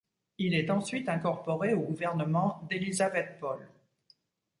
[0.39, 3.69] Il est ensuite incorporé au gouvernement d'Elizavetpol.